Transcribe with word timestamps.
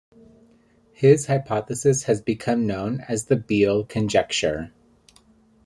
His 0.93 1.27
hypothesis 1.27 2.01
has 2.05 2.21
become 2.23 2.65
known 2.65 3.01
as 3.01 3.25
the 3.25 3.35
Beal 3.35 3.83
Conjecture. 3.85 4.71